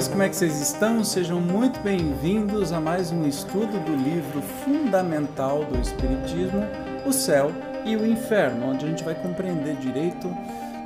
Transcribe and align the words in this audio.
colegas, 0.00 0.08
como 0.08 0.22
é 0.22 0.28
que 0.28 0.36
vocês 0.36 0.60
estão? 0.60 1.04
Sejam 1.04 1.40
muito 1.40 1.80
bem-vindos 1.80 2.72
a 2.72 2.80
mais 2.80 3.10
um 3.10 3.26
estudo 3.26 3.78
do 3.84 3.94
livro 3.96 4.40
fundamental 4.64 5.64
do 5.64 5.78
Espiritismo, 5.78 6.62
O 7.06 7.12
Céu 7.12 7.50
e 7.84 7.96
o 7.96 8.06
Inferno, 8.06 8.66
onde 8.70 8.84
a 8.84 8.88
gente 8.88 9.04
vai 9.04 9.14
compreender 9.14 9.76
direito 9.76 10.28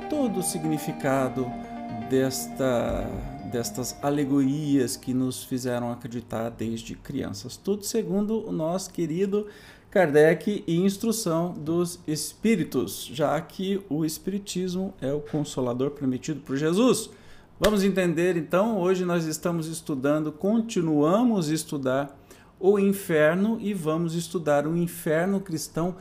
todo 0.09 0.39
o 0.39 0.43
significado 0.43 1.49
desta, 2.09 3.07
destas 3.51 3.95
alegorias 4.01 4.97
que 4.97 5.13
nos 5.13 5.43
fizeram 5.43 5.91
acreditar 5.91 6.49
desde 6.49 6.95
crianças. 6.95 7.55
Tudo 7.55 7.85
segundo 7.85 8.47
o 8.47 8.51
nosso 8.51 8.91
querido 8.91 9.47
Kardec 9.89 10.63
e 10.67 10.75
instrução 10.75 11.53
dos 11.53 11.99
espíritos, 12.05 13.09
já 13.13 13.39
que 13.39 13.81
o 13.89 14.03
Espiritismo 14.03 14.93
é 15.01 15.13
o 15.13 15.21
consolador 15.21 15.91
prometido 15.91 16.41
por 16.41 16.57
Jesus. 16.57 17.09
Vamos 17.59 17.83
entender 17.83 18.35
então, 18.35 18.77
hoje 18.79 19.05
nós 19.05 19.25
estamos 19.25 19.67
estudando, 19.67 20.31
continuamos 20.31 21.49
a 21.49 21.53
estudar 21.53 22.19
o 22.59 22.77
inferno 22.77 23.57
e 23.61 23.73
vamos 23.73 24.13
estudar 24.13 24.67
o 24.67 24.75
inferno 24.75 25.39
cristão 25.39 25.95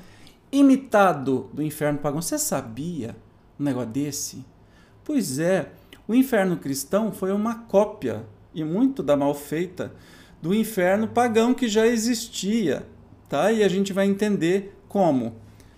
imitado 0.51 1.51
do 1.53 1.63
inferno 1.63 1.99
pagão. 1.99 2.21
Você 2.21 2.39
sabia 2.39 3.17
um 3.59 3.65
negócio 3.65 3.91
desse? 3.91 4.45
Pois 5.05 5.39
é, 5.39 5.71
o 6.09 6.15
inferno 6.15 6.57
cristão 6.57 7.13
foi 7.13 7.33
uma 7.33 7.55
cópia 7.55 8.27
e 8.53 8.65
muito 8.65 9.03
da 9.03 9.17
mal 9.17 9.35
feita 9.35 9.93
do 10.43 10.55
inferno 10.55 11.09
pagão 11.09 11.55
que 11.55 11.69
já 11.69 11.87
existia 11.87 12.87
tá? 13.35 13.51
E 13.51 13.65
a 13.65 13.69
gente 13.69 13.93
vai 13.93 14.07
entender 14.07 14.77
como. 14.89 15.35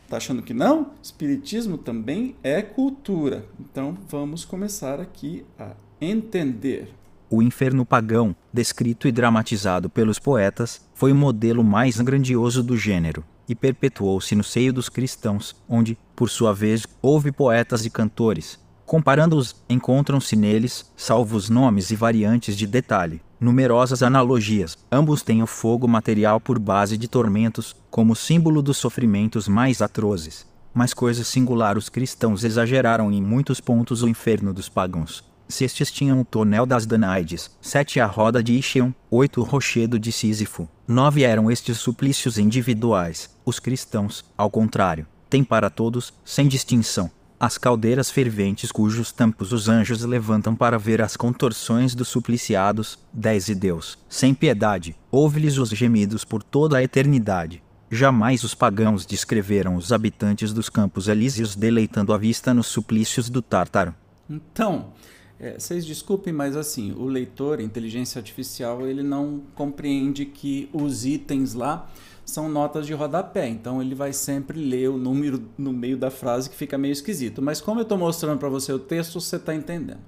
Tá 0.09 0.19
achando 0.19 0.43
que 0.43 0.55
não? 0.55 0.93
Espiritismo 1.03 1.77
também 1.77 2.37
é 2.43 2.63
cultura. 2.63 3.45
Então 3.59 3.97
vamos 4.09 4.45
começar 4.45 5.01
aqui 5.01 5.45
a 5.59 5.73
entender. 6.01 6.89
O 7.29 7.43
inferno 7.43 7.85
pagão, 7.85 8.37
descrito 8.53 9.09
e 9.09 9.13
dramatizado 9.13 9.91
pelos 9.91 10.19
poetas, 10.19 10.81
foi 10.95 11.11
o 11.11 11.17
modelo 11.17 11.65
mais 11.65 12.01
grandioso 12.01 12.63
do 12.63 12.77
gênero 12.77 13.25
e 13.49 13.55
perpetuou-se 13.55 14.35
no 14.35 14.45
seio 14.45 14.73
dos 14.73 14.89
cristãos, 14.89 15.57
onde, 15.69 15.99
por 16.15 16.31
sua 16.31 16.53
vez, 16.53 16.87
houve 17.03 17.33
poetas 17.33 17.85
e 17.85 17.91
cantores. 17.91 18.59
Comparando-os, 18.85 19.57
encontram-se 19.69 20.37
neles, 20.37 20.93
salvo 20.97 21.37
os 21.37 21.51
nomes 21.51 21.91
e 21.91 21.97
variantes 21.97 22.57
de 22.57 22.67
detalhe, 22.67 23.21
numerosas 23.41 24.03
analogias. 24.03 24.77
Ambos 24.91 25.23
têm 25.23 25.43
o 25.43 25.47
fogo 25.47 25.87
material 25.87 26.41
por 26.41 26.59
base 26.59 26.97
de 26.97 27.09
tormentos, 27.09 27.77
como 27.91 28.17
símbolo 28.17 28.63
dos 28.63 28.77
sofrimentos 28.77 29.49
mais 29.49 29.81
atrozes. 29.83 30.47
Mas 30.75 30.93
coisa 30.93 31.25
singular 31.25 31.79
os 31.79 31.89
cristãos 31.89 32.45
exageraram 32.45 33.11
em 33.11 33.23
muitos 33.23 33.61
pontos 33.61 34.03
o 34.03 34.09
inferno 34.09 34.53
dos 34.53 34.69
pagãos. 34.69 35.25
Se 35.49 35.65
estes 35.65 35.93
tinham 35.93 36.21
o 36.21 36.25
tonel 36.25 36.67
das 36.67 36.87
Danaides, 36.87 37.51
sete 37.61 38.01
a 38.01 38.07
roda 38.07 38.43
de 38.43 38.53
Ixion, 38.55 38.93
oito 39.11 39.41
o 39.41 39.45
rochedo 39.45 39.99
de 39.99 40.11
Sísifo, 40.11 40.69
nove 40.89 41.23
eram 41.23 41.51
estes 41.51 41.79
suplícios 41.79 42.37
individuais. 42.37 43.31
Os 43.45 43.61
cristãos, 43.61 44.25
ao 44.37 44.51
contrário, 44.51 45.07
têm 45.31 45.45
para 45.45 45.71
todos, 45.71 46.13
sem 46.25 46.49
distinção, 46.49 47.11
as 47.39 47.59
caldeiras 47.59 48.11
ferventes 48.11 48.73
cujos 48.73 49.13
tampos 49.13 49.53
os 49.53 49.69
anjos 49.69 50.03
levantam 50.03 50.57
para 50.57 50.79
ver 50.79 51.03
as 51.03 51.17
contorções 51.17 51.95
dos 51.95 52.09
supliciados, 52.09 52.99
10 53.13 53.49
e 53.51 53.55
Deus, 53.55 53.99
sem 54.09 54.35
piedade, 54.35 54.97
ouve-lhes 55.11 55.59
os 55.59 55.69
gemidos 55.71 56.25
por 56.25 56.43
toda 56.43 56.79
a 56.79 56.83
eternidade. 56.83 57.63
Jamais 57.91 58.43
os 58.43 58.55
pagãos 58.55 59.05
descreveram 59.05 59.77
os 59.77 59.93
habitantes 59.93 60.53
dos 60.53 60.69
campos 60.69 61.09
elíseos 61.09 61.55
deleitando 61.55 62.13
a 62.13 62.19
vista 62.19 62.53
nos 62.53 62.67
suplícios 62.67 63.29
do 63.29 63.41
Tártaro. 63.41 63.95
Então, 64.29 64.93
é, 65.39 65.59
vocês 65.59 65.85
desculpem, 65.85 66.33
mas 66.33 66.57
assim, 66.57 66.93
o 66.93 67.05
leitor, 67.05 67.61
inteligência 67.61 68.19
artificial, 68.19 68.87
ele 68.87 69.03
não 69.03 69.43
compreende 69.55 70.25
que 70.25 70.69
os 70.73 71.05
itens 71.05 71.53
lá 71.53 71.89
são 72.27 72.49
notas 72.49 72.87
de 72.87 72.93
rodapé. 72.93 73.49
Então 73.49 73.81
ele 73.81 73.95
vai 73.95 74.13
sempre 74.13 74.59
ler 74.59 74.91
o 74.91 74.99
número 74.99 75.43
no 75.57 75.73
meio 75.73 75.97
da 75.97 76.11
frase 76.11 76.51
que 76.51 76.57
fica 76.57 76.77
meio 76.77 76.93
esquisito. 76.93 77.41
Mas 77.41 77.61
como 77.61 77.81
eu 77.81 77.85
estou 77.85 77.97
mostrando 77.97 78.39
para 78.39 78.49
você 78.49 78.73
o 78.73 78.79
texto, 78.79 79.21
você 79.21 79.37
está 79.37 79.55
entendendo. 79.55 80.01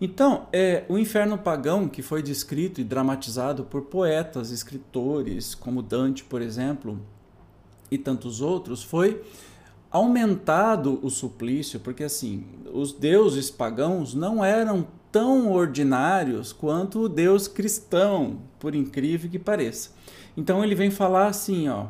Então, 0.00 0.48
é, 0.52 0.84
o 0.88 0.98
inferno 0.98 1.38
pagão, 1.38 1.88
que 1.88 2.02
foi 2.02 2.22
descrito 2.22 2.80
e 2.80 2.84
dramatizado 2.84 3.64
por 3.64 3.82
poetas, 3.82 4.50
escritores, 4.50 5.54
como 5.54 5.82
Dante, 5.82 6.24
por 6.24 6.42
exemplo, 6.42 6.98
e 7.90 7.98
tantos 7.98 8.40
outros, 8.40 8.82
foi 8.82 9.22
aumentado 9.90 10.98
o 11.02 11.10
suplício, 11.10 11.78
porque 11.78 12.02
assim, 12.02 12.44
os 12.72 12.92
deuses 12.92 13.50
pagãos 13.50 14.14
não 14.14 14.44
eram 14.44 14.88
tão 15.12 15.52
ordinários 15.52 16.52
quanto 16.52 17.02
o 17.02 17.08
deus 17.08 17.46
cristão, 17.46 18.38
por 18.58 18.74
incrível 18.74 19.30
que 19.30 19.38
pareça. 19.38 19.90
Então 20.34 20.64
ele 20.64 20.74
vem 20.74 20.90
falar 20.90 21.26
assim, 21.26 21.68
ó, 21.68 21.88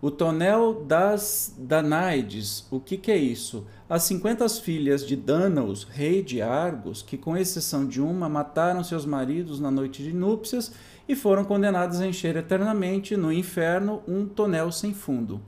o 0.00 0.10
tonel 0.10 0.84
das 0.86 1.54
Danaides, 1.58 2.66
o 2.70 2.80
que, 2.80 2.96
que 2.96 3.12
é 3.12 3.16
isso? 3.16 3.66
As 3.88 4.04
50 4.04 4.48
filhas 4.48 5.06
de 5.06 5.16
Danaus, 5.16 5.84
rei 5.84 6.22
de 6.22 6.40
Argos, 6.40 7.02
que 7.02 7.18
com 7.18 7.36
exceção 7.36 7.86
de 7.86 8.00
uma 8.00 8.28
mataram 8.28 8.82
seus 8.82 9.04
maridos 9.04 9.60
na 9.60 9.70
noite 9.70 10.02
de 10.02 10.12
núpcias 10.12 10.72
e 11.08 11.14
foram 11.14 11.44
condenadas 11.44 12.00
a 12.00 12.06
encher 12.06 12.36
eternamente 12.36 13.16
no 13.16 13.32
inferno 13.32 14.02
um 14.08 14.26
tonel 14.26 14.72
sem 14.72 14.94
fundo. 14.94 15.40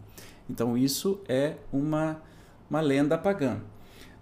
Então 0.48 0.76
isso 0.76 1.20
é 1.28 1.56
uma, 1.72 2.22
uma 2.70 2.80
lenda 2.80 3.18
pagã. 3.18 3.60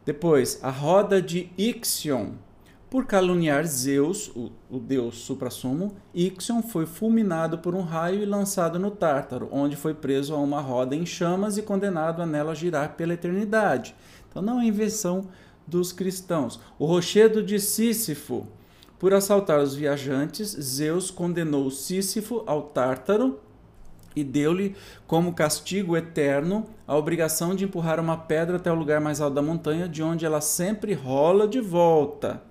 Depois, 0.05 0.61
a 0.63 0.71
roda 0.71 1.21
de 1.21 1.51
Ixion, 1.59 2.33
por 2.89 3.05
caluniar 3.05 3.67
Zeus, 3.67 4.29
o, 4.29 4.53
o 4.71 4.79
deus 4.79 5.17
suprassumo, 5.19 5.97
Ixion 6.15 6.63
foi 6.63 6.87
fulminado 6.87 7.59
por 7.59 7.75
um 7.75 7.83
raio 7.83 8.23
e 8.23 8.27
lançado 8.27 8.79
no 8.79 8.91
Tártaro, 8.91 9.49
onde 9.51 9.75
foi 9.75 9.93
preso 9.93 10.35
a 10.35 10.39
uma 10.39 10.61
roda 10.61 10.95
em 10.95 11.05
chamas 11.05 11.59
e 11.59 11.63
condenado 11.63 12.23
a 12.23 12.27
nela 12.27 12.55
girar 12.55 12.95
pela 12.95 13.15
eternidade. 13.15 13.95
Então 14.31 14.41
não 14.41 14.61
é 14.61 14.67
invenção 14.67 15.29
dos 15.67 15.93
cristãos. 15.93 16.61
O 16.79 16.87
rochedo 16.87 17.43
de 17.43 17.59
Sísifo, 17.59 18.47
por 18.99 19.13
assaltar 19.13 19.61
os 19.61 19.75
viajantes, 19.75 20.49
Zeus 20.49 21.11
condenou 21.11 21.71
Sísifo 21.71 22.45
ao 22.47 22.63
Tártaro 22.63 23.41
e 24.15 24.23
deu-lhe 24.23 24.75
como 25.07 25.35
castigo 25.35 25.97
eterno 25.97 26.67
a 26.87 26.97
obrigação 26.97 27.55
de 27.55 27.65
empurrar 27.65 27.99
uma 27.99 28.17
pedra 28.17 28.57
até 28.57 28.71
o 28.71 28.77
lugar 28.77 29.01
mais 29.01 29.21
alto 29.21 29.35
da 29.35 29.43
montanha, 29.43 29.89
de 29.89 30.03
onde 30.03 30.25
ela 30.25 30.41
sempre 30.41 30.95
rola 30.95 31.49
de 31.49 31.61
volta. 31.61 32.43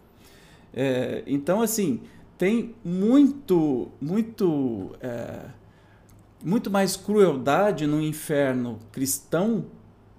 É, 0.75 1.23
então, 1.25 1.61
assim, 1.61 2.01
tem 2.37 2.75
muito, 2.83 3.87
muito, 4.01 4.91
é, 4.99 5.45
muito 6.43 6.69
mais 6.69 6.97
crueldade 6.97 7.87
no 7.87 8.01
inferno 8.01 8.77
cristão 8.91 9.65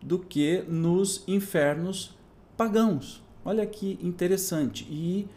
do 0.02 0.18
que 0.18 0.64
nos 0.66 1.22
infernos 1.28 2.16
pagãos. 2.56 3.22
Olha 3.44 3.66
que 3.66 3.98
interessante. 4.02 4.86
E 4.90 5.28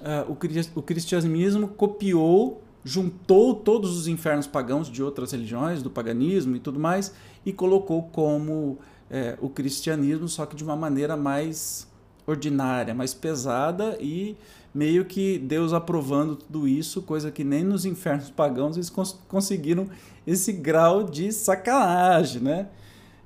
uh, 0.00 0.30
o, 0.76 0.82
cristianismo 0.82 1.68
copiou, 1.68 2.62
juntou 2.84 3.54
todos 3.54 3.96
os 3.96 4.06
infernos 4.06 4.46
pagãos 4.46 4.88
de 4.88 5.02
outras 5.02 5.32
religiões, 5.32 5.82
do 5.82 5.90
paganismo 5.90 6.56
e 6.56 6.60
tudo 6.60 6.78
mais, 6.78 7.12
e 7.44 7.52
colocou 7.52 8.04
como 8.04 8.78
é, 9.10 9.36
o 9.40 9.48
cristianismo, 9.48 10.28
só 10.28 10.46
que 10.46 10.56
de 10.56 10.64
uma 10.64 10.76
maneira 10.76 11.16
mais 11.16 11.86
ordinária, 12.32 12.94
mais 12.94 13.14
pesada 13.14 13.96
e 14.00 14.36
meio 14.74 15.04
que 15.04 15.38
Deus 15.38 15.72
aprovando 15.72 16.36
tudo 16.36 16.66
isso, 16.66 17.02
coisa 17.02 17.30
que 17.30 17.44
nem 17.44 17.62
nos 17.62 17.84
infernos 17.84 18.30
pagãos 18.30 18.76
eles 18.76 18.90
cons 18.90 19.18
conseguiram 19.28 19.88
esse 20.26 20.52
grau 20.52 21.04
de 21.04 21.30
sacanagem, 21.32 22.42
né? 22.42 22.68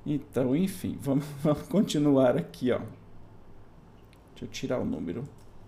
Então, 0.05 0.55
enfim, 0.55 0.97
vamos, 1.01 1.25
vamos 1.43 1.63
continuar 1.63 2.37
aqui, 2.37 2.71
ó. 2.71 2.79
Deixa 4.31 4.45
eu 4.45 4.47
tirar 4.47 4.79
o 4.79 4.85
número. 4.85 5.23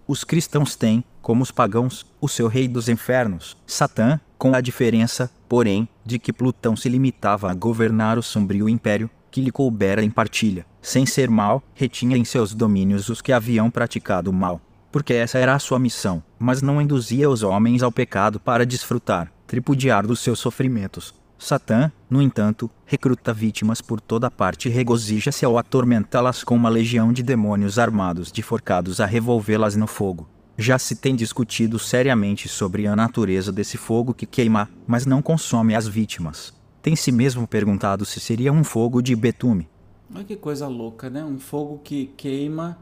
Os 0.07 0.23
cristãos 0.23 0.75
têm, 0.75 1.03
como 1.21 1.43
os 1.43 1.51
pagãos, 1.51 2.05
o 2.19 2.27
seu 2.27 2.47
rei 2.47 2.67
dos 2.67 2.89
infernos, 2.89 3.55
Satã, 3.67 4.19
com 4.37 4.55
a 4.55 4.61
diferença, 4.61 5.29
porém, 5.47 5.87
de 6.05 6.17
que 6.17 6.33
Plutão 6.33 6.75
se 6.75 6.89
limitava 6.89 7.51
a 7.51 7.53
governar 7.53 8.17
o 8.17 8.23
sombrio 8.23 8.67
império 8.67 9.09
que 9.29 9.41
lhe 9.41 9.51
coubera 9.51 10.03
em 10.03 10.09
partilha. 10.09 10.65
Sem 10.81 11.05
ser 11.05 11.29
mal, 11.29 11.61
retinha 11.73 12.17
em 12.17 12.23
seus 12.23 12.53
domínios 12.53 13.09
os 13.09 13.21
que 13.21 13.33
haviam 13.33 13.69
praticado 13.69 14.31
mal, 14.31 14.61
porque 14.91 15.13
essa 15.13 15.37
era 15.37 15.53
a 15.53 15.59
sua 15.59 15.77
missão, 15.77 16.23
mas 16.37 16.61
não 16.61 16.81
induzia 16.81 17.29
os 17.29 17.43
homens 17.43 17.83
ao 17.83 17.91
pecado 17.91 18.39
para 18.39 18.65
desfrutar, 18.65 19.31
tripudiar 19.45 20.07
dos 20.07 20.19
seus 20.19 20.39
sofrimentos. 20.39 21.13
Satã, 21.37 21.89
no 22.09 22.21
entanto, 22.21 22.69
recruta 22.85 23.33
vítimas 23.33 23.81
por 23.81 24.01
toda 24.01 24.29
parte 24.29 24.67
e 24.67 24.71
regozija-se 24.71 25.45
ao 25.45 25.57
atormentá-las 25.57 26.43
com 26.43 26.53
uma 26.53 26.67
legião 26.67 27.13
de 27.13 27.23
demônios 27.23 27.79
armados 27.79 28.29
de 28.29 28.43
forcados 28.43 28.99
a 28.99 29.05
revolvê-las 29.05 29.75
no 29.77 29.87
fogo. 29.87 30.27
Já 30.57 30.77
se 30.77 30.97
tem 30.97 31.15
discutido 31.15 31.79
seriamente 31.79 32.49
sobre 32.49 32.85
a 32.85 32.93
natureza 32.93 33.49
desse 33.49 33.77
fogo 33.77 34.13
que 34.13 34.25
queima, 34.25 34.69
mas 34.85 35.05
não 35.05 35.21
consome 35.21 35.73
as 35.73 35.87
vítimas. 35.87 36.53
Tem-se 36.81 37.09
mesmo 37.13 37.47
perguntado 37.47 38.03
se 38.03 38.19
seria 38.19 38.51
um 38.51 38.63
fogo 38.65 39.01
de 39.01 39.15
betume. 39.15 39.69
Olha 40.13 40.23
que 40.23 40.35
coisa 40.35 40.67
louca, 40.67 41.09
né? 41.09 41.23
Um 41.23 41.39
fogo 41.39 41.79
que 41.83 42.07
queima 42.17 42.77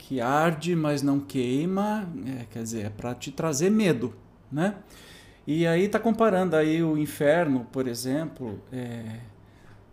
que 0.00 0.20
arde, 0.20 0.74
mas 0.74 1.02
não 1.02 1.20
queima, 1.20 2.08
é, 2.26 2.46
quer 2.50 2.62
dizer, 2.62 2.86
é 2.86 2.88
para 2.88 3.14
te 3.14 3.30
trazer 3.30 3.70
medo, 3.70 4.14
né? 4.50 4.76
E 5.46 5.66
aí 5.66 5.84
está 5.84 6.00
comparando 6.00 6.56
aí 6.56 6.82
o 6.82 6.96
inferno, 6.96 7.66
por 7.70 7.86
exemplo, 7.86 8.58
é, 8.72 9.20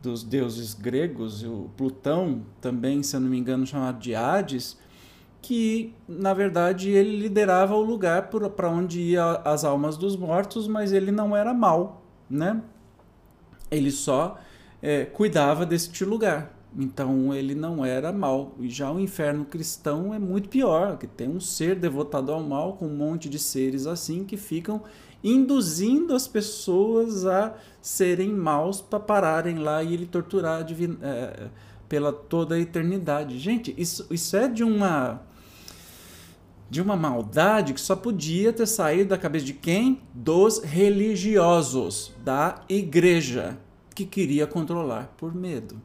dos 0.01 0.23
deuses 0.23 0.73
gregos, 0.73 1.43
o 1.43 1.69
Plutão 1.75 2.41
também, 2.61 3.03
se 3.03 3.15
eu 3.15 3.19
não 3.19 3.29
me 3.29 3.37
engano, 3.37 3.67
chamado 3.67 3.99
de 3.99 4.15
Hades, 4.15 4.77
que 5.41 5.93
na 6.07 6.33
verdade 6.33 6.89
ele 6.89 7.19
liderava 7.19 7.75
o 7.75 7.81
lugar 7.81 8.29
para 8.29 8.69
onde 8.69 9.01
iam 9.01 9.41
as 9.43 9.63
almas 9.63 9.97
dos 9.97 10.15
mortos, 10.15 10.67
mas 10.67 10.93
ele 10.93 11.11
não 11.11 11.35
era 11.35 11.53
mal, 11.53 12.01
né? 12.29 12.61
Ele 13.69 13.91
só 13.91 14.39
é, 14.81 15.05
cuidava 15.05 15.65
deste 15.65 16.03
lugar. 16.05 16.53
Então 16.77 17.33
ele 17.33 17.55
não 17.55 17.83
era 17.83 18.11
mal. 18.11 18.55
E 18.59 18.69
já 18.69 18.91
o 18.91 18.99
inferno 18.99 19.45
cristão 19.45 20.13
é 20.13 20.19
muito 20.19 20.49
pior, 20.49 20.97
que 20.97 21.07
tem 21.07 21.27
um 21.27 21.39
ser 21.39 21.75
devotado 21.75 22.31
ao 22.31 22.43
mal 22.43 22.73
com 22.73 22.85
um 22.85 22.95
monte 22.95 23.29
de 23.29 23.39
seres 23.39 23.87
assim 23.87 24.23
que 24.23 24.37
ficam 24.37 24.83
induzindo 25.23 26.13
as 26.13 26.27
pessoas 26.27 27.25
a 27.25 27.55
serem 27.81 28.31
maus 28.31 28.81
para 28.81 28.99
pararem 28.99 29.57
lá 29.57 29.81
e 29.81 29.93
ele 29.93 30.05
torturar 30.05 30.65
é, 31.01 31.47
pela 31.89 32.13
toda 32.13 32.55
a 32.55 32.59
eternidade. 32.59 33.39
Gente, 33.39 33.73
isso, 33.77 34.05
isso 34.11 34.35
é 34.37 34.47
de 34.47 34.63
uma 34.63 35.21
de 36.69 36.81
uma 36.81 36.97
maldade 36.97 37.73
que 37.73 37.79
só 37.79 37.95
podia 37.95 38.51
ter 38.51 38.65
saído 38.65 39.11
da 39.11 39.17
cabeça 39.17 39.45
de 39.45 39.53
quem? 39.53 40.01
Dos 40.13 40.61
religiosos, 40.61 42.13
da 42.25 42.61
igreja, 42.67 43.57
que 43.97 44.05
queria 44.05 44.45
controlar 44.45 45.15
por 45.17 45.33
medo. 45.33 45.81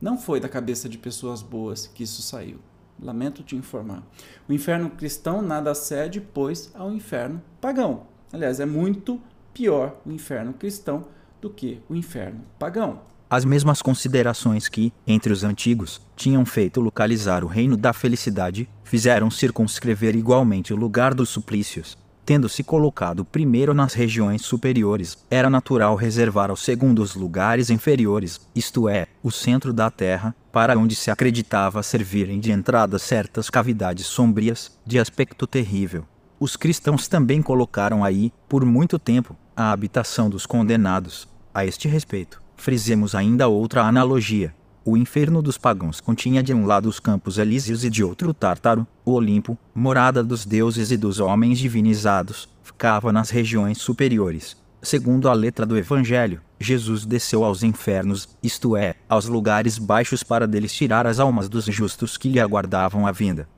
Não 0.00 0.18
foi 0.18 0.40
da 0.40 0.48
cabeça 0.48 0.88
de 0.88 0.98
pessoas 0.98 1.42
boas 1.42 1.86
que 1.86 2.02
isso 2.02 2.20
saiu. 2.20 2.58
Lamento 3.00 3.44
te 3.44 3.54
informar. 3.54 4.02
O 4.48 4.52
inferno 4.52 4.90
cristão 4.90 5.40
nada 5.40 5.72
cede, 5.72 6.20
pois, 6.20 6.72
ao 6.74 6.92
inferno 6.92 7.40
pagão. 7.60 8.08
Aliás, 8.32 8.58
é 8.58 8.66
muito 8.66 9.20
pior 9.54 9.96
o 10.04 10.10
inferno 10.10 10.52
cristão 10.52 11.04
do 11.40 11.48
que 11.48 11.80
o 11.88 11.94
inferno 11.94 12.40
pagão. 12.58 13.02
As 13.30 13.44
mesmas 13.44 13.80
considerações 13.80 14.68
que, 14.68 14.92
entre 15.06 15.32
os 15.32 15.44
antigos, 15.44 16.00
tinham 16.16 16.44
feito 16.44 16.80
localizar 16.80 17.44
o 17.44 17.46
reino 17.46 17.76
da 17.76 17.92
felicidade, 17.92 18.68
fizeram 18.82 19.30
circunscrever 19.30 20.16
igualmente 20.16 20.74
o 20.74 20.76
lugar 20.76 21.14
dos 21.14 21.28
suplícios, 21.28 21.96
Tendo 22.24 22.48
se 22.48 22.62
colocado 22.62 23.24
primeiro 23.24 23.74
nas 23.74 23.94
regiões 23.94 24.42
superiores, 24.42 25.18
era 25.28 25.50
natural 25.50 25.96
reservar 25.96 26.50
aos 26.50 26.62
segundos 26.62 27.16
lugares 27.16 27.68
inferiores, 27.68 28.40
isto 28.54 28.88
é, 28.88 29.08
o 29.22 29.30
centro 29.30 29.72
da 29.72 29.90
terra, 29.90 30.34
para 30.52 30.78
onde 30.78 30.94
se 30.94 31.10
acreditava 31.10 31.82
servirem 31.82 32.38
de 32.38 32.52
entrada 32.52 32.96
certas 32.98 33.50
cavidades 33.50 34.06
sombrias, 34.06 34.70
de 34.86 35.00
aspecto 35.00 35.48
terrível. 35.48 36.04
Os 36.38 36.56
cristãos 36.56 37.08
também 37.08 37.42
colocaram 37.42 38.04
aí, 38.04 38.32
por 38.48 38.64
muito 38.64 39.00
tempo, 39.00 39.36
a 39.56 39.72
habitação 39.72 40.30
dos 40.30 40.46
condenados. 40.46 41.28
A 41.52 41.66
este 41.66 41.88
respeito, 41.88 42.40
frisemos 42.56 43.14
ainda 43.14 43.48
outra 43.48 43.82
analogia. 43.82 44.54
O 44.84 44.96
inferno 44.96 45.40
dos 45.40 45.56
pagãos 45.56 46.00
continha 46.00 46.42
de 46.42 46.52
um 46.52 46.66
lado 46.66 46.88
os 46.88 46.98
campos 46.98 47.38
elíseos 47.38 47.84
e 47.84 47.90
de 47.90 48.02
outro 48.02 48.30
o 48.30 48.34
Tártaro, 48.34 48.84
o 49.04 49.12
Olimpo, 49.12 49.56
morada 49.72 50.24
dos 50.24 50.44
deuses 50.44 50.90
e 50.90 50.96
dos 50.96 51.20
homens 51.20 51.60
divinizados, 51.60 52.48
ficava 52.64 53.12
nas 53.12 53.30
regiões 53.30 53.78
superiores. 53.78 54.56
Segundo 54.82 55.28
a 55.28 55.32
letra 55.32 55.64
do 55.64 55.78
Evangelho, 55.78 56.40
Jesus 56.58 57.06
desceu 57.06 57.44
aos 57.44 57.62
infernos, 57.62 58.28
isto 58.42 58.76
é, 58.76 58.96
aos 59.08 59.26
lugares 59.26 59.78
baixos 59.78 60.24
para 60.24 60.48
deles 60.48 60.72
tirar 60.72 61.06
as 61.06 61.20
almas 61.20 61.48
dos 61.48 61.66
justos 61.66 62.16
que 62.16 62.28
lhe 62.28 62.40
aguardavam 62.40 63.06
a 63.06 63.12
vinda. 63.12 63.48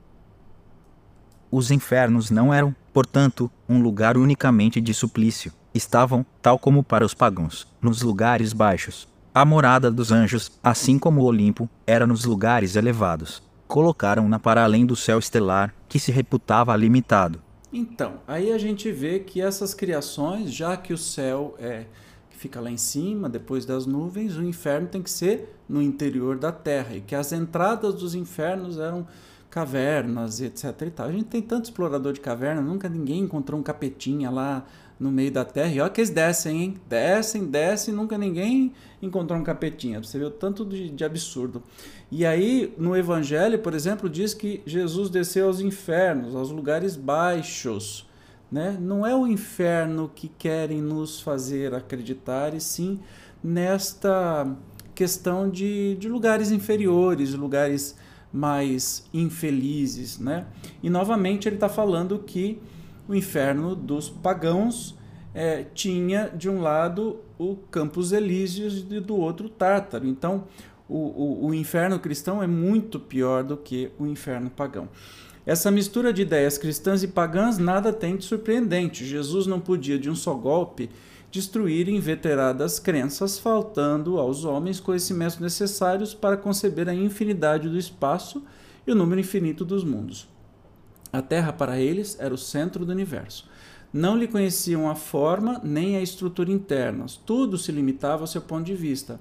Os 1.50 1.70
infernos 1.70 2.30
não 2.30 2.52
eram, 2.52 2.76
portanto, 2.92 3.50
um 3.66 3.80
lugar 3.80 4.18
unicamente 4.18 4.78
de 4.78 4.92
suplício. 4.92 5.52
Estavam, 5.72 6.26
tal 6.42 6.58
como 6.58 6.84
para 6.84 7.06
os 7.06 7.14
pagãos, 7.14 7.66
nos 7.80 8.02
lugares 8.02 8.52
baixos, 8.52 9.08
a 9.34 9.44
morada 9.44 9.90
dos 9.90 10.12
anjos, 10.12 10.52
assim 10.62 10.96
como 10.96 11.20
o 11.20 11.25
Olimpo, 11.25 11.69
era 11.84 12.06
nos 12.06 12.25
lugares 12.25 12.76
elevados. 12.76 13.42
Colocaram-na 13.66 14.38
para 14.38 14.62
além 14.62 14.86
do 14.86 14.94
céu 14.94 15.19
estelar, 15.19 15.75
que 15.88 15.98
se 15.98 16.12
reputava 16.12 16.76
limitado. 16.76 17.42
Então, 17.72 18.20
aí 18.28 18.52
a 18.52 18.58
gente 18.58 18.92
vê 18.92 19.19
que 19.19 19.40
essas 19.40 19.75
criações, 19.75 20.52
já 20.52 20.76
que 20.76 20.92
o 20.92 20.98
céu 20.98 21.56
é 21.58 21.86
que 22.31 22.36
fica 22.36 22.60
lá 22.60 22.70
em 22.70 22.76
cima, 22.76 23.28
depois 23.28 23.66
das 23.66 23.86
nuvens, 23.86 24.36
o 24.36 24.44
inferno 24.44 24.86
tem 24.86 25.02
que 25.02 25.10
ser 25.10 25.58
no 25.69 25.82
interior 25.82 26.38
da 26.38 26.52
terra, 26.52 26.94
e 26.94 27.00
que 27.00 27.16
as 27.16 27.32
entradas 27.32 27.94
dos 27.94 28.14
infernos 28.14 28.78
eram 28.78 29.04
cavernas 29.50 30.40
etc 30.40 30.82
e 30.82 30.90
tal. 30.90 31.06
A 31.06 31.12
gente 31.12 31.26
tem 31.26 31.42
tanto 31.42 31.64
explorador 31.64 32.12
de 32.12 32.20
caverna, 32.20 32.60
nunca 32.60 32.88
ninguém 32.88 33.20
encontrou 33.20 33.58
um 33.58 33.62
capetinha 33.62 34.31
lá 34.31 34.64
no 35.04 35.12
meio 35.12 35.30
da 35.30 35.44
terra. 35.44 35.68
E 35.68 35.80
olha 35.80 35.90
que 35.90 36.00
eles 36.00 36.08
descem, 36.08 36.62
hein? 36.62 36.74
Descem, 36.88 37.44
descem, 37.44 37.92
nunca 37.92 38.16
ninguém 38.16 38.72
encontrou 39.02 39.38
um 39.38 39.44
capetinha. 39.44 40.02
Você 40.02 40.18
viu 40.18 40.30
tanto 40.30 40.64
de, 40.64 40.88
de 40.88 41.04
absurdo. 41.04 41.62
E 42.10 42.24
aí, 42.24 42.72
no 42.78 42.96
Evangelho, 42.96 43.58
por 43.58 43.74
exemplo, 43.74 44.08
diz 44.08 44.32
que 44.32 44.62
Jesus 44.64 45.10
desceu 45.10 45.46
aos 45.46 45.60
infernos, 45.60 46.34
aos 46.34 46.50
lugares 46.50 46.96
baixos. 46.96 48.08
Né? 48.50 48.78
Não 48.80 49.06
é 49.06 49.14
o 49.14 49.26
inferno 49.26 50.10
que 50.14 50.26
querem 50.26 50.80
nos 50.80 51.20
fazer 51.20 51.74
acreditar, 51.74 52.54
e 52.54 52.60
sim 52.60 52.98
nesta 53.42 54.56
questão 54.94 55.50
de, 55.50 55.96
de 55.96 56.08
lugares 56.08 56.50
inferiores, 56.50 57.34
lugares 57.34 57.94
mais 58.32 59.04
infelizes. 59.12 60.18
Né? 60.18 60.46
E 60.82 60.88
novamente 60.88 61.46
ele 61.46 61.56
está 61.56 61.68
falando 61.68 62.20
que 62.20 62.58
o 63.08 63.14
inferno 63.14 63.74
dos 63.74 64.08
pagãos 64.08 64.96
é, 65.34 65.64
tinha 65.74 66.30
de 66.34 66.48
um 66.48 66.60
lado 66.60 67.20
o 67.38 67.56
Campos 67.70 68.12
Elíseos 68.12 68.86
e 68.90 69.00
do 69.00 69.16
outro 69.16 69.48
Tártaro. 69.48 70.06
Então, 70.06 70.44
o, 70.88 70.96
o, 70.96 71.46
o 71.46 71.54
inferno 71.54 71.98
cristão 71.98 72.42
é 72.42 72.46
muito 72.46 73.00
pior 73.00 73.42
do 73.42 73.56
que 73.56 73.90
o 73.98 74.06
inferno 74.06 74.50
pagão. 74.50 74.88
Essa 75.46 75.70
mistura 75.70 76.12
de 76.12 76.22
ideias 76.22 76.56
cristãs 76.56 77.02
e 77.02 77.08
pagãs 77.08 77.58
nada 77.58 77.92
tem 77.92 78.16
de 78.16 78.24
surpreendente. 78.24 79.04
Jesus 79.04 79.46
não 79.46 79.60
podia, 79.60 79.98
de 79.98 80.08
um 80.08 80.14
só 80.14 80.32
golpe, 80.32 80.88
destruir 81.30 81.88
inveteradas 81.88 82.79
crenças, 82.79 83.38
faltando 83.38 84.19
aos 84.19 84.44
homens 84.44 84.81
conhecimentos 84.81 85.38
necessários 85.38 86.14
para 86.14 86.36
conceber 86.36 86.88
a 86.88 86.94
infinidade 86.94 87.69
do 87.69 87.76
espaço 87.76 88.43
e 88.86 88.93
o 88.93 88.94
número 88.94 89.20
infinito 89.20 89.64
dos 89.64 89.84
mundos. 89.84 90.29
A 91.14 91.22
Terra 91.22 91.52
para 91.52 91.78
eles 91.78 92.16
era 92.18 92.34
o 92.34 92.36
centro 92.36 92.84
do 92.84 92.90
universo. 92.90 93.48
Não 93.92 94.16
lhe 94.16 94.26
conheciam 94.26 94.90
a 94.90 94.96
forma 94.96 95.60
nem 95.62 95.96
a 95.96 96.02
estrutura 96.02 96.50
internas. 96.50 97.14
Tudo 97.24 97.56
se 97.56 97.70
limitava 97.70 98.24
ao 98.24 98.26
seu 98.26 98.42
ponto 98.42 98.64
de 98.64 98.74
vista. 98.74 99.20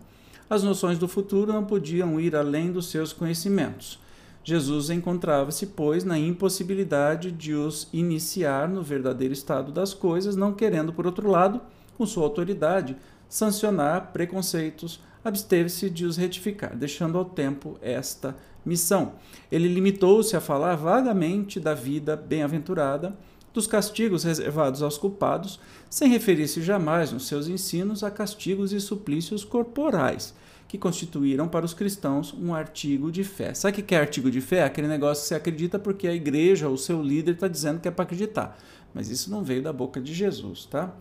As 0.50 0.64
noções 0.64 0.98
do 0.98 1.08
futuro 1.08 1.54
não 1.54 1.64
podiam 1.64 2.20
ir 2.20 2.36
além 2.36 2.72
dos 2.72 2.90
seus 2.90 3.14
conhecimentos. 3.14 4.00
Jesus 4.44 4.90
encontrava-se, 4.90 5.68
pois, 5.68 6.04
na 6.04 6.18
impossibilidade 6.18 7.32
de 7.32 7.54
os 7.54 7.88
iniciar 7.94 8.68
no 8.68 8.82
verdadeiro 8.82 9.32
estado 9.36 9.72
das 9.72 9.94
coisas, 9.94 10.36
não 10.36 10.52
querendo, 10.52 10.92
por 10.92 11.06
outro 11.06 11.30
lado, 11.30 11.62
com 11.96 12.08
sua 12.08 12.24
autoridade, 12.24 12.98
sancionar 13.34 14.12
preconceitos, 14.14 15.00
absteve-se 15.26 15.90
de 15.90 16.06
os 16.06 16.18
retificar, 16.18 16.78
deixando 16.78 17.18
ao 17.18 17.26
tempo 17.26 17.80
esta 17.82 18.36
missão. 18.64 19.14
Ele 19.52 19.68
limitou-se 19.68 20.38
a 20.38 20.40
falar 20.40 20.76
vagamente 20.76 21.60
da 21.60 21.74
vida 21.74 22.16
bem-aventurada, 22.16 23.18
dos 23.52 23.66
castigos 23.66 24.24
reservados 24.24 24.84
aos 24.84 25.00
culpados, 25.00 25.60
sem 25.90 26.12
referir-se 26.12 26.62
jamais 26.62 27.12
nos 27.12 27.26
seus 27.26 27.48
ensinos 27.48 28.04
a 28.04 28.12
castigos 28.12 28.72
e 28.72 28.80
suplícios 28.80 29.44
corporais, 29.44 30.36
que 30.68 30.78
constituíram 30.78 31.48
para 31.48 31.66
os 31.66 31.74
cristãos 31.74 32.36
um 32.36 32.54
artigo 32.54 33.12
de 33.12 33.24
fé. 33.24 33.56
Sabe 33.56 33.82
o 33.82 33.84
que 33.84 33.96
é 33.96 34.00
artigo 34.00 34.30
de 34.30 34.42
fé? 34.42 34.64
Aquele 34.64 34.88
negócio 34.88 35.24
que 35.24 35.30
você 35.30 35.36
acredita 35.36 35.80
porque 35.80 36.08
a 36.08 36.14
igreja 36.14 36.70
ou 36.70 36.78
seu 36.78 37.02
líder 37.02 37.32
está 37.32 37.48
dizendo 37.48 37.80
que 37.80 37.88
é 37.88 37.92
para 37.92 38.04
acreditar. 38.04 38.60
Mas 38.94 39.10
isso 39.10 39.32
não 39.32 39.44
veio 39.44 39.64
da 39.64 39.74
boca 39.74 40.00
de 40.00 40.14
Jesus, 40.14 40.66
tá? 40.66 40.94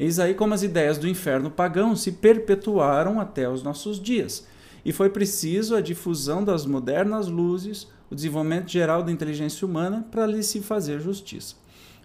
Eis 0.00 0.18
aí 0.18 0.32
como 0.32 0.54
as 0.54 0.62
ideias 0.62 0.96
do 0.96 1.06
inferno 1.06 1.50
pagão 1.50 1.94
se 1.94 2.12
perpetuaram 2.12 3.20
até 3.20 3.46
os 3.46 3.62
nossos 3.62 4.00
dias 4.00 4.46
e 4.82 4.94
foi 4.94 5.10
preciso 5.10 5.76
a 5.76 5.82
difusão 5.82 6.42
das 6.42 6.64
modernas 6.64 7.28
luzes, 7.28 7.86
o 8.10 8.14
desenvolvimento 8.14 8.70
geral 8.70 9.02
da 9.02 9.12
inteligência 9.12 9.66
humana 9.66 10.06
para 10.10 10.24
lhe 10.24 10.42
se 10.42 10.62
fazer 10.62 11.00
justiça. 11.00 11.54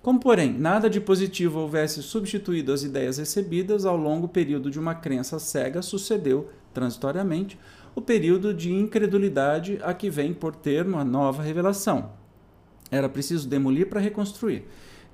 Como, 0.02 0.20
porém, 0.20 0.52
nada 0.52 0.90
de 0.90 1.00
positivo 1.00 1.60
houvesse 1.60 2.04
substituído 2.04 2.74
as 2.74 2.84
ideias 2.84 3.18
recebidas 3.18 3.86
ao 3.86 3.96
longo 3.96 4.28
período 4.28 4.70
de 4.70 4.78
uma 4.78 4.94
crença 4.94 5.40
cega, 5.40 5.82
sucedeu, 5.82 6.50
transitoriamente, 6.74 7.58
o 7.96 8.02
período 8.02 8.54
de 8.54 8.74
incredulidade 8.74 9.80
a 9.82 9.94
que 9.94 10.10
vem 10.10 10.34
por 10.34 10.54
termo 10.54 10.98
a 10.98 11.06
nova 11.06 11.42
revelação. 11.42 12.12
Era 12.92 13.08
preciso 13.08 13.48
demolir 13.48 13.88
para 13.88 14.02
reconstruir, 14.02 14.66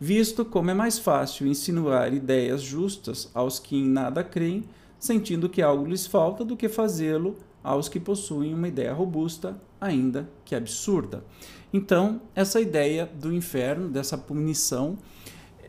visto 0.04 0.44
como 0.44 0.72
é 0.72 0.74
mais 0.74 0.98
fácil 0.98 1.46
insinuar 1.46 2.12
ideias 2.12 2.64
justas 2.64 3.30
aos 3.36 3.60
que 3.60 3.76
em 3.76 3.86
nada 3.86 4.24
creem, 4.24 4.64
sentindo 4.98 5.48
que 5.48 5.62
algo 5.62 5.86
lhes 5.86 6.08
falta, 6.08 6.44
do 6.44 6.58
que 6.58 6.68
fazê-lo 6.68 7.38
aos 7.64 7.88
que 7.88 8.00
possuem 8.00 8.52
uma 8.52 8.68
ideia 8.68 8.92
robusta, 8.94 9.62
ainda 9.80 10.28
que 10.44 10.56
absurda. 10.56 11.24
Então, 11.72 12.20
essa 12.34 12.60
ideia 12.60 13.08
do 13.14 13.32
inferno, 13.32 13.90
dessa 13.90 14.18
punição, 14.18 14.98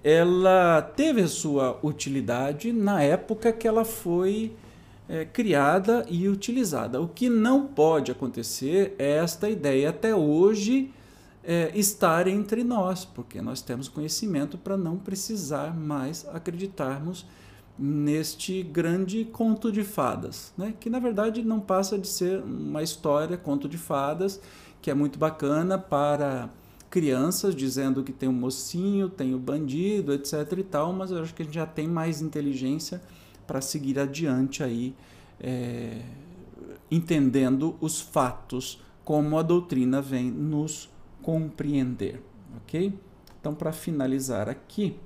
ela 0.02 0.80
teve 0.80 1.20
a 1.20 1.28
sua 1.28 1.78
utilidade 1.82 2.72
na 2.72 3.02
época 3.02 3.52
que 3.52 3.68
ela 3.68 3.84
foi 3.84 4.52
é, 5.10 5.26
criada 5.26 6.06
e 6.08 6.26
utilizada. 6.26 7.02
O 7.02 7.06
que 7.06 7.28
não 7.28 7.66
pode 7.66 8.10
acontecer 8.10 8.94
é 8.98 9.18
esta 9.18 9.50
ideia 9.50 9.90
até 9.90 10.14
hoje 10.14 10.90
é, 11.44 11.72
estar 11.74 12.26
entre 12.26 12.62
nós, 12.62 13.04
porque 13.04 13.40
nós 13.42 13.60
temos 13.62 13.88
conhecimento 13.88 14.56
para 14.56 14.76
não 14.76 14.96
precisar 14.96 15.76
mais 15.76 16.26
acreditarmos 16.32 17.26
neste 17.78 18.62
grande 18.62 19.24
conto 19.24 19.72
de 19.72 19.82
fadas, 19.82 20.52
né? 20.56 20.74
que 20.78 20.88
na 20.88 20.98
verdade 20.98 21.42
não 21.42 21.58
passa 21.58 21.98
de 21.98 22.06
ser 22.06 22.40
uma 22.40 22.82
história, 22.82 23.36
conto 23.36 23.68
de 23.68 23.78
fadas, 23.78 24.40
que 24.80 24.90
é 24.90 24.94
muito 24.94 25.18
bacana 25.18 25.78
para 25.78 26.50
crianças, 26.90 27.56
dizendo 27.56 28.04
que 28.04 28.12
tem 28.12 28.28
um 28.28 28.32
mocinho, 28.32 29.08
tem 29.08 29.32
o 29.34 29.38
um 29.38 29.40
bandido, 29.40 30.12
etc 30.12 30.52
e 30.58 30.62
tal, 30.62 30.92
mas 30.92 31.10
eu 31.10 31.22
acho 31.22 31.34
que 31.34 31.42
a 31.42 31.44
gente 31.44 31.54
já 31.54 31.66
tem 31.66 31.88
mais 31.88 32.20
inteligência 32.20 33.00
para 33.46 33.60
seguir 33.60 33.98
adiante 33.98 34.62
aí, 34.62 34.94
é, 35.40 36.02
entendendo 36.90 37.76
os 37.80 38.00
fatos, 38.00 38.80
como 39.04 39.38
a 39.38 39.42
doutrina 39.42 40.00
vem 40.00 40.30
nos 40.30 40.90
compreender, 41.22 42.22
ok? 42.56 42.92
Então, 43.40 43.54
para 43.54 43.72
finalizar 43.72 44.48
aqui, 44.48 44.96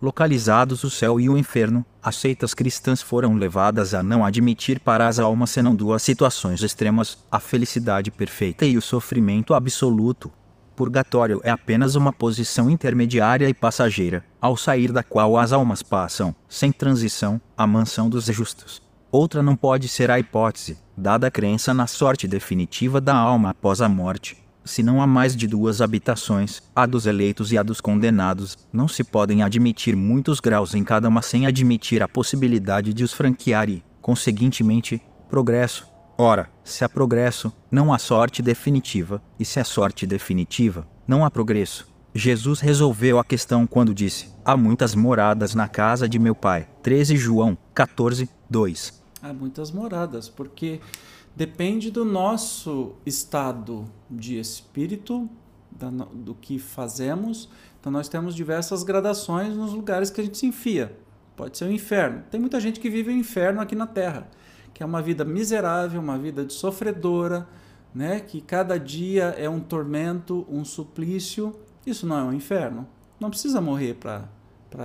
localizados 0.00 0.84
o 0.84 0.90
céu 0.90 1.18
e 1.20 1.28
o 1.28 1.38
inferno, 1.38 1.84
as 2.02 2.16
seitas 2.16 2.54
cristãs 2.54 3.00
foram 3.00 3.34
levadas 3.34 3.94
a 3.94 4.02
não 4.02 4.24
admitir 4.24 4.80
para 4.80 5.06
as 5.08 5.18
almas 5.18 5.50
senão 5.50 5.74
duas 5.74 6.02
situações 6.02 6.62
extremas: 6.62 7.18
a 7.30 7.40
felicidade 7.40 8.10
perfeita 8.10 8.64
e 8.64 8.76
o 8.76 8.82
sofrimento 8.82 9.54
absoluto. 9.54 10.30
Purgatório 10.74 11.40
é 11.42 11.50
apenas 11.50 11.94
uma 11.94 12.12
posição 12.12 12.68
intermediária 12.68 13.48
e 13.48 13.54
passageira, 13.54 14.22
ao 14.38 14.58
sair 14.58 14.92
da 14.92 15.02
qual 15.02 15.38
as 15.38 15.50
almas 15.50 15.82
passam, 15.82 16.34
sem 16.46 16.70
transição, 16.70 17.40
à 17.56 17.66
mansão 17.66 18.10
dos 18.10 18.26
justos. 18.26 18.82
Outra 19.10 19.42
não 19.42 19.56
pode 19.56 19.88
ser 19.88 20.10
a 20.10 20.20
hipótese, 20.20 20.78
dada 20.94 21.28
a 21.28 21.30
crença 21.30 21.72
na 21.72 21.86
sorte 21.86 22.28
definitiva 22.28 23.00
da 23.00 23.16
alma 23.16 23.50
após 23.50 23.80
a 23.80 23.88
morte, 23.88 24.36
se 24.66 24.82
não 24.82 25.00
há 25.00 25.06
mais 25.06 25.34
de 25.34 25.46
duas 25.46 25.80
habitações, 25.80 26.62
a 26.74 26.84
dos 26.84 27.06
eleitos 27.06 27.52
e 27.52 27.58
a 27.58 27.62
dos 27.62 27.80
condenados, 27.80 28.58
não 28.72 28.88
se 28.88 29.04
podem 29.04 29.42
admitir 29.42 29.96
muitos 29.96 30.40
graus 30.40 30.74
em 30.74 30.84
cada 30.84 31.08
uma 31.08 31.22
sem 31.22 31.46
admitir 31.46 32.02
a 32.02 32.08
possibilidade 32.08 32.92
de 32.92 33.04
os 33.04 33.12
franquear 33.12 33.70
e, 33.70 33.82
conseguintemente, 34.02 35.00
progresso. 35.30 35.86
Ora, 36.18 36.50
se 36.64 36.84
há 36.84 36.88
progresso, 36.88 37.52
não 37.70 37.92
há 37.92 37.98
sorte 37.98 38.42
definitiva, 38.42 39.22
e 39.38 39.44
se 39.44 39.60
há 39.60 39.64
sorte 39.64 40.06
definitiva, 40.06 40.86
não 41.06 41.24
há 41.24 41.30
progresso. 41.30 41.86
Jesus 42.14 42.60
resolveu 42.60 43.18
a 43.18 43.24
questão 43.24 43.66
quando 43.66 43.94
disse: 43.94 44.30
Há 44.44 44.56
muitas 44.56 44.94
moradas 44.94 45.54
na 45.54 45.68
casa 45.68 46.08
de 46.08 46.18
meu 46.18 46.34
pai. 46.34 46.66
13 46.82 47.16
João 47.16 47.56
14, 47.74 48.28
2. 48.48 49.02
Há 49.22 49.32
muitas 49.32 49.70
moradas, 49.70 50.28
porque 50.28 50.80
depende 51.36 51.90
do 51.90 52.02
nosso 52.02 52.94
estado 53.04 53.84
de 54.10 54.38
espírito, 54.38 55.28
do 56.14 56.34
que 56.34 56.58
fazemos. 56.58 57.50
Então, 57.78 57.92
nós 57.92 58.08
temos 58.08 58.34
diversas 58.34 58.82
gradações 58.82 59.54
nos 59.54 59.74
lugares 59.74 60.08
que 60.08 60.22
a 60.22 60.24
gente 60.24 60.38
se 60.38 60.46
enfia. 60.46 60.98
Pode 61.36 61.58
ser 61.58 61.66
o 61.66 61.70
inferno. 61.70 62.24
Tem 62.30 62.40
muita 62.40 62.58
gente 62.58 62.80
que 62.80 62.88
vive 62.88 63.10
o 63.10 63.12
inferno 63.12 63.60
aqui 63.60 63.76
na 63.76 63.86
Terra, 63.86 64.26
que 64.72 64.82
é 64.82 64.86
uma 64.86 65.02
vida 65.02 65.22
miserável, 65.22 66.00
uma 66.00 66.16
vida 66.16 66.46
de 66.46 66.54
sofredora, 66.54 67.46
né? 67.94 68.20
que 68.20 68.40
cada 68.40 68.78
dia 68.78 69.34
é 69.36 69.48
um 69.48 69.60
tormento, 69.60 70.46
um 70.48 70.64
suplício. 70.64 71.54
Isso 71.86 72.06
não 72.06 72.18
é 72.18 72.22
um 72.22 72.32
inferno. 72.32 72.88
Não 73.20 73.28
precisa 73.28 73.60
morrer 73.60 73.94
para 73.94 74.28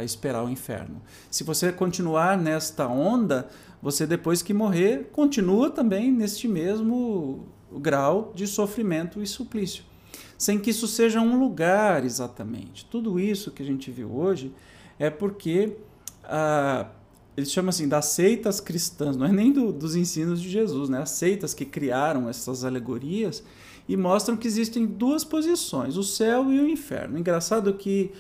esperar 0.04 0.44
o 0.44 0.50
inferno. 0.50 1.02
Se 1.30 1.44
você 1.44 1.72
continuar 1.72 2.38
nesta 2.38 2.88
onda, 2.88 3.50
você 3.82 4.08
depois 4.08 4.42
que 4.42 4.54
morrer 4.54 5.10
continua 5.12 5.70
também 5.70 6.12
neste 6.12 6.48
mesmo 6.48 7.48
grau 7.72 8.32
de 8.36 8.48
sofrimento 8.48 9.22
e 9.22 9.28
suplício, 9.28 9.84
sem 10.38 10.60
que 10.60 10.70
isso 10.70 10.88
seja 10.88 11.20
um 11.20 11.40
lugar 11.40 12.06
exatamente. 12.06 12.86
Tudo 12.86 13.20
isso 13.20 13.52
que 13.52 13.64
a 13.64 13.66
gente 13.66 13.92
viu 13.92 14.16
hoje 14.16 14.54
é 15.00 15.10
porque 15.10 15.78
ah, 16.24 16.88
eles 17.36 17.52
chamam 17.52 17.70
assim 17.70 17.88
das 17.88 18.06
seitas 18.06 18.60
cristãs, 18.60 19.16
não 19.16 19.26
é 19.26 19.32
nem 19.32 19.52
do, 19.52 19.72
dos 19.72 19.96
ensinos 19.96 20.42
de 20.42 20.50
Jesus, 20.50 20.90
né? 20.90 21.02
As 21.02 21.12
seitas 21.12 21.54
que 21.54 21.66
criaram 21.66 22.30
essas 22.30 22.64
alegorias 22.64 23.44
e 23.88 23.98
mostram 23.98 24.38
que 24.38 24.48
existem 24.48 24.86
duas 24.86 25.24
posições, 25.24 25.98
o 25.98 26.04
céu 26.04 26.52
e 26.52 26.60
o 26.60 26.68
inferno. 26.68 27.18
Engraçado 27.18 27.74
que 27.74 28.12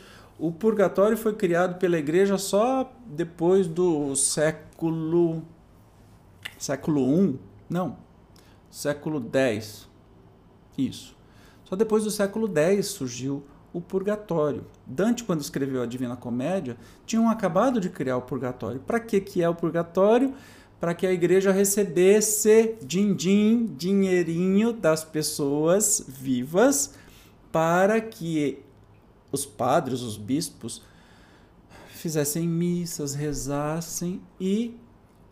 o 0.41 0.51
purgatório 0.51 1.15
foi 1.15 1.36
criado 1.36 1.77
pela 1.77 2.00
igreja 2.00 2.36
só 2.36 2.91
depois 3.05 3.67
do 3.67 4.15
século 4.15 5.43
século 6.57 7.25
I, 7.25 7.39
não, 7.69 7.98
século 8.67 9.24
X. 9.31 9.88
Isso. 10.75 11.15
Só 11.63 11.75
depois 11.75 12.03
do 12.03 12.10
século 12.10 12.51
X 12.57 12.88
surgiu 12.88 13.43
o 13.71 13.79
purgatório. 13.79 14.65
Dante, 14.83 15.24
quando 15.24 15.41
escreveu 15.41 15.83
a 15.83 15.86
Divina 15.86 16.15
Comédia, 16.15 16.75
tinham 17.05 17.29
acabado 17.29 17.79
de 17.79 17.91
criar 17.91 18.17
o 18.17 18.24
purgatório. 18.24 18.79
Para 18.79 19.00
que, 19.00 19.21
que 19.21 19.43
é 19.43 19.48
o 19.48 19.53
purgatório? 19.53 20.33
Para 20.79 20.95
que 20.95 21.05
a 21.05 21.13
igreja 21.13 21.51
recebesse 21.51 22.77
din-din, 22.81 23.67
dinheirinho 23.77 24.74
das 24.74 25.03
pessoas 25.03 26.03
vivas, 26.07 26.95
para 27.51 28.01
que 28.01 28.63
os 29.31 29.45
padres, 29.45 30.01
os 30.01 30.17
bispos, 30.17 30.81
fizessem 31.88 32.47
missas, 32.47 33.13
rezassem 33.13 34.21
e 34.39 34.75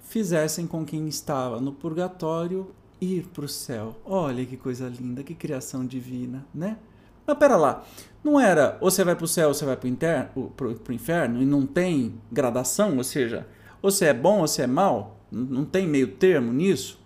fizessem 0.01 0.67
com 0.67 0.85
quem 0.85 1.07
estava 1.07 1.59
no 1.59 1.71
purgatório 1.71 2.71
ir 3.01 3.27
para 3.27 3.45
o 3.45 3.49
céu. 3.49 3.95
Olha 4.05 4.45
que 4.45 4.55
coisa 4.55 4.87
linda, 4.87 5.23
que 5.23 5.33
criação 5.33 5.85
divina, 5.85 6.45
né? 6.53 6.77
Mas 7.25 7.37
pera 7.37 7.55
lá, 7.55 7.85
não 8.23 8.39
era 8.39 8.77
ou 8.81 8.89
você 8.89 9.03
vai 9.03 9.15
para 9.15 9.25
o 9.25 9.27
céu 9.27 9.49
ou 9.49 9.53
você 9.53 9.65
vai 9.65 9.77
para 9.77 9.89
o 10.67 10.93
inferno 10.93 11.41
e 11.41 11.45
não 11.45 11.65
tem 11.65 12.19
gradação, 12.31 12.97
ou 12.97 13.03
seja, 13.03 13.47
ou 13.81 13.91
você 13.91 14.05
é 14.05 14.13
bom 14.13 14.41
ou 14.41 14.47
você 14.47 14.63
é 14.63 14.67
mal, 14.67 15.19
não 15.31 15.63
tem 15.63 15.87
meio 15.87 16.15
termo 16.15 16.51
nisso? 16.51 16.99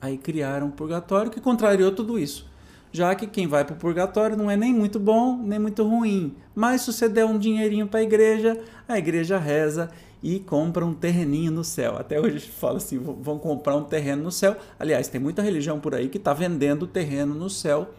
Aí 0.00 0.18
criaram 0.18 0.68
o 0.68 0.72
purgatório 0.72 1.30
que 1.30 1.40
contrariou 1.40 1.92
tudo 1.92 2.18
isso 2.18 2.48
já 2.96 3.14
que 3.14 3.26
quem 3.26 3.46
vai 3.46 3.62
para 3.62 3.74
o 3.74 3.76
purgatório 3.76 4.38
não 4.38 4.50
é 4.50 4.56
nem 4.56 4.72
muito 4.72 4.98
bom, 4.98 5.36
nem 5.36 5.58
muito 5.58 5.86
ruim. 5.86 6.34
Mas 6.54 6.80
se 6.80 6.92
você 6.92 7.08
der 7.08 7.26
um 7.26 7.38
dinheirinho 7.38 7.86
para 7.86 8.00
a 8.00 8.02
igreja, 8.02 8.58
a 8.88 8.96
igreja 8.96 9.36
reza 9.36 9.90
e 10.22 10.40
compra 10.40 10.84
um 10.84 10.94
terreninho 10.94 11.52
no 11.52 11.62
céu. 11.62 11.96
Até 11.98 12.18
hoje 12.18 12.48
fala 12.48 12.78
assim, 12.78 12.98
vão 12.98 13.38
comprar 13.38 13.76
um 13.76 13.84
terreno 13.84 14.22
no 14.22 14.32
céu. 14.32 14.56
Aliás, 14.78 15.08
tem 15.08 15.20
muita 15.20 15.42
religião 15.42 15.78
por 15.78 15.94
aí 15.94 16.08
que 16.08 16.16
está 16.16 16.32
vendendo 16.32 16.86
terreno 16.86 17.34
no 17.34 17.50
céu. 17.50 17.90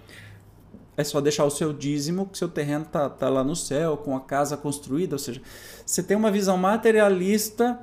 É 0.97 1.03
só 1.03 1.21
deixar 1.21 1.45
o 1.45 1.51
seu 1.51 1.71
dízimo, 1.71 2.25
que 2.25 2.39
seu 2.39 2.49
terreno 2.49 2.85
está 2.85 3.07
tá 3.07 3.29
lá 3.29 3.43
no 3.43 3.55
céu, 3.55 3.97
com 3.97 4.15
a 4.15 4.19
casa 4.19 4.57
construída. 4.57 5.13
Ou 5.13 5.19
seja, 5.19 5.39
você 5.85 6.01
tem 6.01 6.17
uma 6.17 6.31
visão 6.31 6.57
materialista 6.57 7.79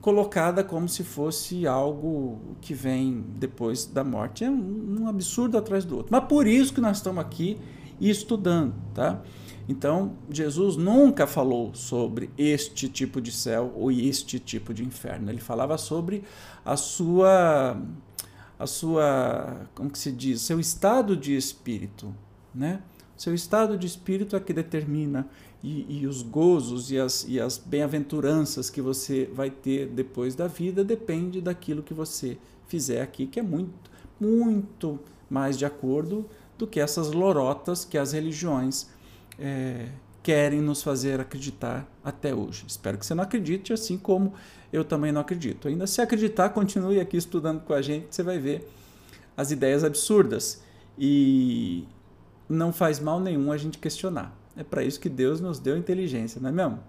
colocada 0.00 0.64
como 0.64 0.88
se 0.88 1.04
fosse 1.04 1.66
algo 1.66 2.56
que 2.60 2.74
vem 2.74 3.24
depois 3.36 3.84
da 3.84 4.02
morte. 4.02 4.44
É 4.44 4.50
um, 4.50 5.02
um 5.02 5.08
absurdo 5.08 5.58
atrás 5.58 5.84
do 5.84 5.96
outro. 5.96 6.08
Mas 6.10 6.24
por 6.24 6.46
isso 6.46 6.72
que 6.72 6.80
nós 6.80 6.98
estamos 6.98 7.20
aqui 7.20 7.58
estudando, 8.00 8.74
tá? 8.94 9.22
Então, 9.68 10.16
Jesus 10.28 10.76
nunca 10.76 11.26
falou 11.26 11.74
sobre 11.74 12.30
este 12.36 12.88
tipo 12.88 13.20
de 13.20 13.30
céu 13.30 13.72
ou 13.76 13.92
este 13.92 14.38
tipo 14.38 14.74
de 14.74 14.82
inferno. 14.84 15.30
Ele 15.30 15.40
falava 15.40 15.78
sobre 15.78 16.24
a 16.64 16.76
sua 16.76 17.76
a 18.58 18.66
sua, 18.66 19.66
como 19.74 19.88
que 19.88 19.98
se 19.98 20.12
diz, 20.12 20.42
seu 20.42 20.60
estado 20.60 21.16
de 21.16 21.34
espírito, 21.34 22.14
né? 22.54 22.82
Seu 23.16 23.34
estado 23.34 23.78
de 23.78 23.86
espírito 23.86 24.36
é 24.36 24.40
que 24.40 24.52
determina 24.52 25.26
e, 25.62 26.00
e 26.00 26.06
os 26.06 26.22
gozos 26.22 26.90
e 26.90 26.98
as, 26.98 27.26
e 27.28 27.38
as 27.38 27.58
bem-aventuranças 27.58 28.70
que 28.70 28.80
você 28.80 29.28
vai 29.32 29.50
ter 29.50 29.86
depois 29.86 30.34
da 30.34 30.46
vida 30.46 30.82
depende 30.82 31.40
daquilo 31.40 31.82
que 31.82 31.92
você 31.92 32.38
fizer 32.66 33.02
aqui, 33.02 33.26
que 33.26 33.38
é 33.38 33.42
muito, 33.42 33.90
muito 34.18 34.98
mais 35.28 35.58
de 35.58 35.64
acordo 35.64 36.26
do 36.56 36.66
que 36.66 36.80
essas 36.80 37.12
lorotas 37.12 37.84
que 37.84 37.98
as 37.98 38.12
religiões 38.12 38.88
é, 39.38 39.88
querem 40.22 40.60
nos 40.60 40.82
fazer 40.82 41.20
acreditar 41.20 41.90
até 42.04 42.34
hoje. 42.34 42.64
Espero 42.66 42.98
que 42.98 43.06
você 43.06 43.14
não 43.14 43.24
acredite, 43.24 43.72
assim 43.72 43.96
como 43.96 44.34
eu 44.72 44.84
também 44.84 45.12
não 45.12 45.20
acredito. 45.20 45.68
Ainda 45.68 45.86
se 45.86 46.00
acreditar, 46.00 46.50
continue 46.50 47.00
aqui 47.00 47.16
estudando 47.16 47.60
com 47.62 47.72
a 47.72 47.82
gente, 47.82 48.06
você 48.10 48.22
vai 48.22 48.38
ver 48.38 48.70
as 49.36 49.50
ideias 49.50 49.82
absurdas. 49.82 50.62
E 50.98 51.84
não 52.48 52.72
faz 52.72 53.00
mal 53.00 53.20
nenhum 53.20 53.50
a 53.50 53.56
gente 53.56 53.78
questionar. 53.78 54.36
É 54.56 54.62
para 54.62 54.82
isso 54.82 55.00
que 55.00 55.08
Deus 55.08 55.40
nos 55.40 55.58
deu 55.58 55.76
inteligência, 55.76 56.40
não 56.40 56.48
é 56.48 56.52
mesmo? 56.52 56.80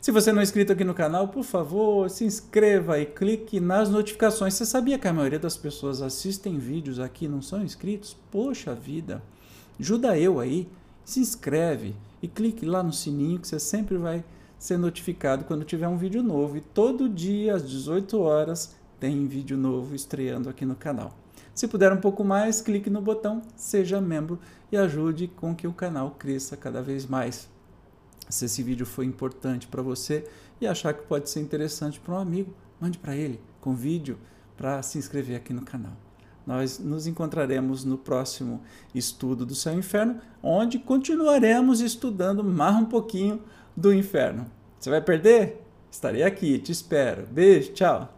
Se 0.00 0.10
você 0.10 0.32
não 0.32 0.40
é 0.40 0.42
inscrito 0.42 0.70
aqui 0.70 0.84
no 0.84 0.92
canal, 0.92 1.28
por 1.28 1.44
favor, 1.44 2.10
se 2.10 2.24
inscreva 2.24 3.00
e 3.00 3.06
clique 3.06 3.58
nas 3.58 3.88
notificações. 3.88 4.52
Você 4.52 4.66
sabia 4.66 4.98
que 4.98 5.08
a 5.08 5.12
maioria 5.14 5.38
das 5.38 5.56
pessoas 5.56 6.02
assistem 6.02 6.58
vídeos 6.58 7.00
aqui 7.00 7.24
e 7.24 7.28
não 7.28 7.40
são 7.40 7.62
inscritos? 7.62 8.14
Poxa 8.30 8.74
vida! 8.74 9.22
Ajuda 9.80 10.18
eu 10.18 10.38
aí, 10.38 10.68
se 11.04 11.20
inscreve 11.20 11.94
e 12.22 12.28
clique 12.28 12.66
lá 12.66 12.82
no 12.82 12.92
sininho 12.92 13.38
que 13.38 13.48
você 13.48 13.58
sempre 13.58 13.96
vai 13.96 14.22
ser 14.58 14.76
notificado 14.76 15.44
quando 15.44 15.64
tiver 15.64 15.88
um 15.88 15.96
vídeo 15.96 16.22
novo. 16.22 16.58
E 16.58 16.60
todo 16.60 17.08
dia 17.08 17.54
às 17.54 17.66
18 17.66 18.20
horas 18.20 18.76
tem 19.00 19.26
vídeo 19.26 19.56
novo 19.56 19.94
estreando 19.94 20.50
aqui 20.50 20.66
no 20.66 20.74
canal. 20.74 21.23
Se 21.54 21.68
puder 21.68 21.92
um 21.92 22.00
pouco 22.00 22.24
mais, 22.24 22.60
clique 22.60 22.90
no 22.90 23.00
botão 23.00 23.40
Seja 23.54 24.00
Membro 24.00 24.40
e 24.72 24.76
ajude 24.76 25.28
com 25.28 25.54
que 25.54 25.68
o 25.68 25.72
canal 25.72 26.10
cresça 26.18 26.56
cada 26.56 26.82
vez 26.82 27.06
mais. 27.06 27.48
Se 28.28 28.46
esse 28.46 28.62
vídeo 28.62 28.84
foi 28.84 29.04
importante 29.06 29.68
para 29.68 29.82
você 29.82 30.26
e 30.60 30.66
achar 30.66 30.92
que 30.94 31.06
pode 31.06 31.30
ser 31.30 31.40
interessante 31.40 32.00
para 32.00 32.14
um 32.14 32.18
amigo, 32.18 32.52
mande 32.80 32.98
para 32.98 33.14
ele 33.14 33.40
com 33.60 33.74
vídeo 33.74 34.18
para 34.56 34.82
se 34.82 34.98
inscrever 34.98 35.36
aqui 35.36 35.52
no 35.52 35.62
canal. 35.62 35.92
Nós 36.46 36.78
nos 36.78 37.06
encontraremos 37.06 37.84
no 37.84 37.96
próximo 37.96 38.60
estudo 38.94 39.46
do 39.46 39.54
céu 39.54 39.74
e 39.74 39.78
inferno, 39.78 40.20
onde 40.42 40.78
continuaremos 40.78 41.80
estudando 41.80 42.44
mais 42.44 42.76
um 42.76 42.84
pouquinho 42.84 43.40
do 43.76 43.94
inferno. 43.94 44.46
Você 44.78 44.90
vai 44.90 45.00
perder? 45.00 45.62
Estarei 45.90 46.22
aqui, 46.22 46.58
te 46.58 46.72
espero. 46.72 47.26
Beijo, 47.26 47.72
tchau. 47.72 48.13